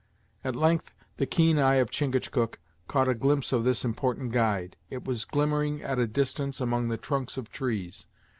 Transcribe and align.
At 0.43 0.55
length 0.55 0.89
the 1.17 1.27
keen 1.27 1.59
eye 1.59 1.75
of 1.75 1.91
Chingachgook 1.91 2.57
caught 2.87 3.07
a 3.07 3.13
glimpse 3.13 3.53
of 3.53 3.63
this 3.63 3.85
important 3.85 4.31
guide. 4.31 4.75
It 4.89 5.05
was 5.05 5.25
glimmering 5.25 5.83
at 5.83 5.99
a 5.99 6.07
distance 6.07 6.59
among 6.59 6.87
the 6.87 6.97
trunks 6.97 7.37
of 7.37 7.51
trees. 7.51 8.07